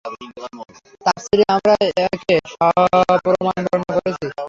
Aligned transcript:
তাফসীরে 1.05 1.45
আমরা 1.55 1.73
একে 2.05 2.35
সপ্রমাণ 2.51 3.57
বর্ণনা 3.65 3.93
করেছি। 3.97 4.25